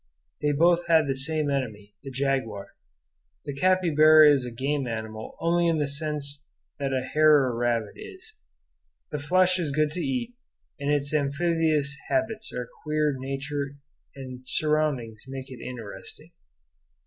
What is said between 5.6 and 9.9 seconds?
in the sense that a hare or rabbit is. The flesh is